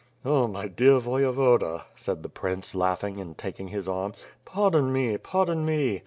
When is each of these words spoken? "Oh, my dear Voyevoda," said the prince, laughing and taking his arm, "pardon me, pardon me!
"Oh, 0.25 0.47
my 0.47 0.67
dear 0.67 0.99
Voyevoda," 0.99 1.83
said 1.95 2.23
the 2.23 2.27
prince, 2.27 2.73
laughing 2.73 3.21
and 3.21 3.37
taking 3.37 3.67
his 3.67 3.87
arm, 3.87 4.15
"pardon 4.45 4.91
me, 4.91 5.15
pardon 5.17 5.63
me! 5.63 5.99